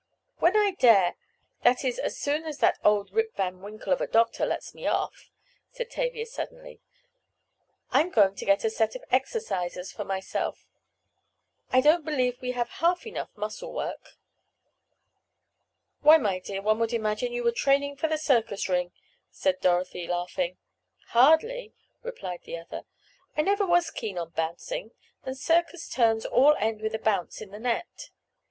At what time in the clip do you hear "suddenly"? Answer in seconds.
6.25-6.81